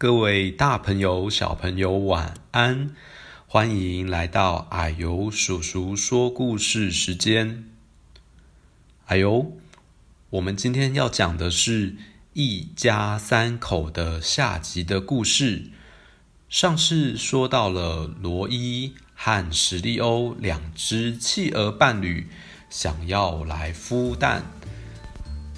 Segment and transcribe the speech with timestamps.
[0.00, 2.88] 各位大朋友、小朋友，晚安！
[3.46, 7.66] 欢迎来到矮油叔叔说故事时间。
[9.08, 9.58] 矮油，
[10.30, 11.96] 我们今天要讲的是
[12.32, 15.66] 一家三口的下集的故事。
[16.48, 22.26] 上次说到了罗伊和史利欧两只企鹅伴侣
[22.70, 24.44] 想要来孵蛋，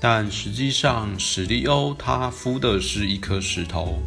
[0.00, 4.00] 但实际上史利欧他孵的是一颗石头。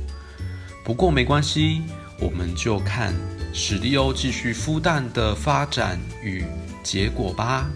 [0.83, 1.81] 不过没关系，
[2.19, 3.13] 我们就看
[3.53, 6.43] 史利欧继续孵蛋的发展与
[6.83, 7.69] 结果吧。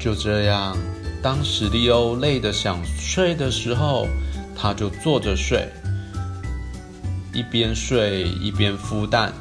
[0.00, 0.74] 就这样，
[1.22, 4.06] 当史利欧累得想睡的时候，
[4.56, 5.68] 他就坐着睡，
[7.34, 9.32] 一边睡一边孵蛋，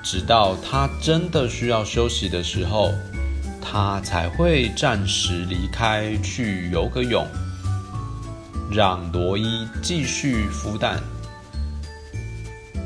[0.00, 2.92] 直到他真的需要休息的时候，
[3.60, 7.26] 他才会暂时离开去游个泳。
[8.70, 11.00] 让罗伊继续孵蛋，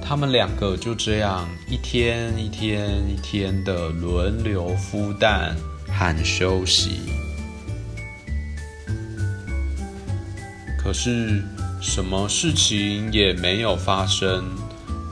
[0.01, 5.57] 他们两个就这样一天一天一天的轮流孵蛋
[5.89, 7.01] 和休息。
[10.79, 11.43] 可是
[11.81, 14.45] 什么事情也没有发生，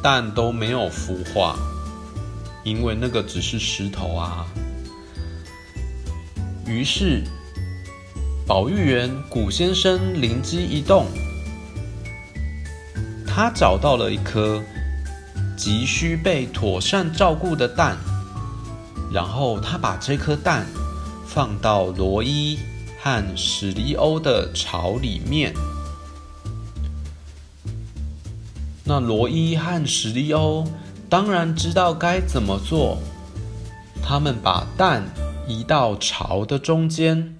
[0.00, 1.58] 蛋都没有孵化，
[2.64, 4.46] 因为那个只是石头啊。
[6.64, 7.24] 于是。
[8.50, 11.06] 保育员古先生灵机一动，
[13.24, 14.60] 他找到了一颗
[15.56, 17.96] 急需被妥善照顾的蛋，
[19.12, 20.66] 然后他把这颗蛋
[21.24, 22.58] 放到罗伊
[23.00, 25.54] 和史利欧的巢里面。
[28.82, 30.66] 那罗伊和史利欧
[31.08, 32.98] 当然知道该怎么做，
[34.02, 35.04] 他们把蛋
[35.46, 37.36] 移到巢的中间。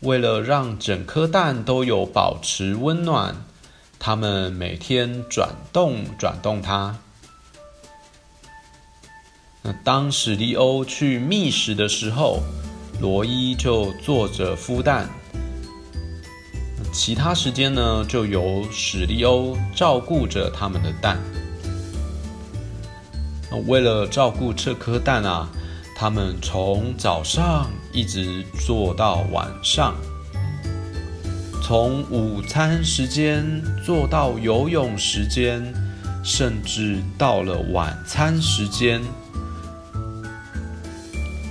[0.00, 3.44] 为了让整颗蛋都有保持温暖，
[3.98, 6.98] 他们每天转动转动它。
[9.62, 12.40] 那当史蒂欧去觅食的时候，
[13.00, 15.08] 罗伊就坐着孵蛋。
[16.92, 21.18] 其他时间呢，就由史蒂欧照顾着他们的蛋。
[23.66, 25.48] 为了照顾这颗蛋啊。
[26.00, 29.94] 他们从早上一直做到晚上，
[31.62, 33.44] 从午餐时间
[33.84, 35.74] 做到游泳时间，
[36.22, 39.00] 甚至到了晚餐时间。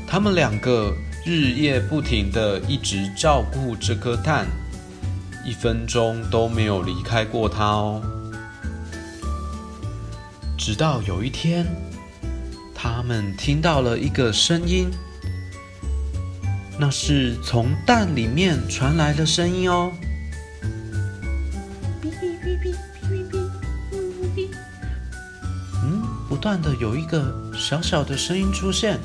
[0.08, 0.94] 他们两个
[1.26, 4.48] 日夜不停地一直照顾这颗蛋，
[5.46, 8.02] 一分钟都没有离开过它哦。
[10.58, 11.66] 直到有一天。
[12.80, 14.92] 他们听到了一个声音，
[16.80, 19.92] 那是从蛋里面传来的声音哦。
[25.84, 29.00] 嗯，不断的有一个小小的声音出现。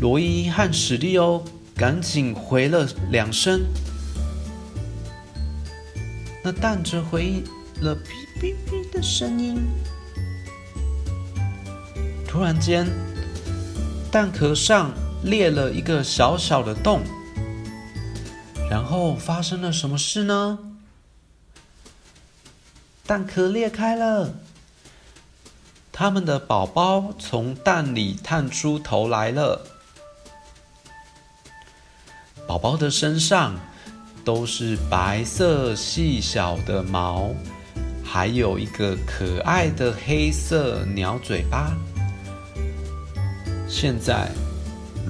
[0.00, 1.44] 罗伊和史蒂欧
[1.76, 3.60] 赶紧回了两声。
[6.42, 7.44] 那蛋则回应
[7.82, 8.00] 了哔
[8.40, 9.60] 哔哔的声音。
[12.26, 12.88] 突然间，
[14.10, 14.90] 蛋壳上。
[15.22, 17.02] 裂了一个小小的洞，
[18.70, 20.58] 然后发生了什么事呢？
[23.06, 24.34] 蛋壳裂开了，
[25.90, 29.66] 他们的宝宝从蛋里探出头来了。
[32.46, 33.58] 宝宝的身上
[34.24, 37.30] 都是白色细小的毛，
[38.04, 41.76] 还有一个可爱的黑色鸟嘴巴。
[43.68, 44.28] 现在，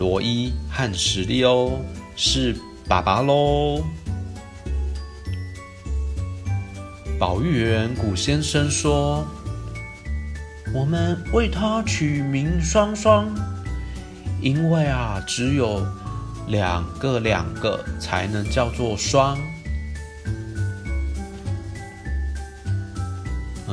[0.01, 1.79] 罗伊和史莉欧
[2.17, 2.57] 是
[2.89, 3.85] 爸爸喽。
[7.19, 9.23] 保育员古先生说
[10.73, 13.29] ：“我们为他取名双双，
[14.41, 15.87] 因为啊，只有
[16.49, 19.37] 两个两个才能叫做双。”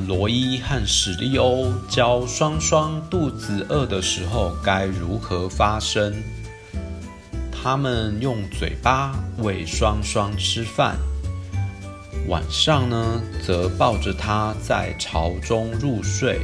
[0.05, 6.13] 罗伊和史利欧教双双肚子饿的时候该如何发声。
[7.51, 10.97] 他们用嘴巴喂双双吃饭，
[12.27, 16.39] 晚上呢，则抱着它在巢中入睡。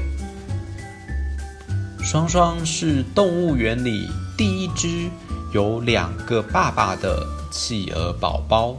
[2.02, 5.10] 双双是动物园里第一只
[5.54, 8.76] 有两个爸爸的企鹅宝宝。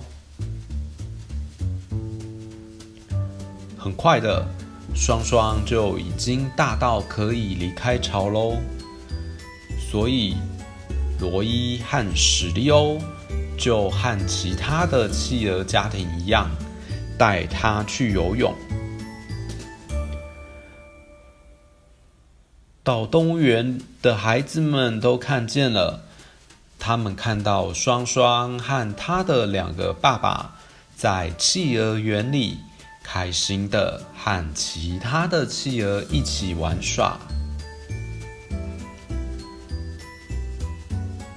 [3.78, 4.44] 很快的。
[4.94, 8.56] 双双就已经大到可以离开巢喽，
[9.90, 10.36] 所以
[11.20, 12.98] 罗伊和史利欧
[13.58, 16.48] 就和其他的企鹅家庭一样，
[17.18, 18.54] 带他去游泳。
[22.82, 26.04] 到动物园的孩子们都看见了，
[26.78, 30.54] 他们看到双双和他的两个爸爸
[30.94, 32.58] 在企鹅园里
[33.04, 37.16] 开心的和其他的企鹅一起玩耍。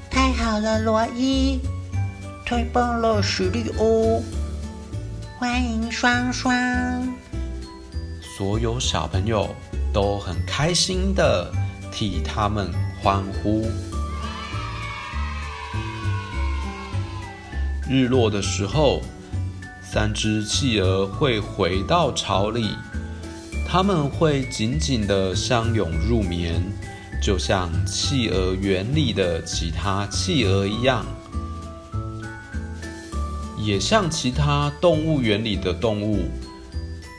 [0.10, 1.60] 太好了，罗伊，
[2.46, 4.24] 太棒了，史力欧，
[5.38, 6.56] 欢迎双双。
[8.38, 9.54] 所有小朋友。
[9.94, 11.52] 都很开心的
[11.92, 12.72] 替他们
[13.02, 13.68] 欢呼。
[17.90, 19.02] 日落的时候，
[19.98, 22.76] 三只企鹅会回到巢里，
[23.68, 26.62] 他们会紧紧的相拥入眠，
[27.20, 31.04] 就像企鹅园里的其他企鹅一样，
[33.58, 36.30] 也像其他动物园里的动物。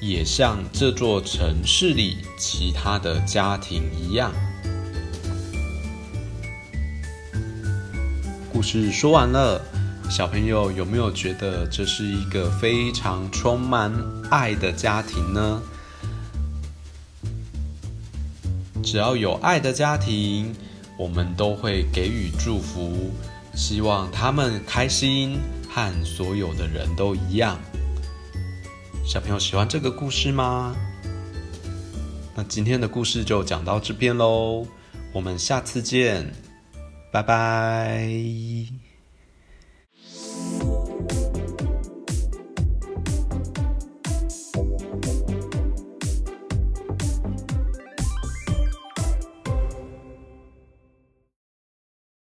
[0.00, 4.32] 也像这座城市里其他的家庭一样。
[8.52, 9.60] 故事说完了，
[10.10, 13.92] 小朋友有没有觉得这是一个非常充满
[14.30, 15.62] 爱的家庭呢？
[18.82, 20.52] 只要有爱的家庭，
[20.98, 23.12] 我们都会给予祝福，
[23.54, 25.38] 希望他们开心，
[25.70, 27.58] 和所有的人都一样。
[29.06, 30.74] 小朋友喜欢这个故事吗？
[32.34, 34.66] 那今天的故事就讲到这边喽，
[35.12, 36.32] 我们下次见，
[37.12, 38.77] 拜拜。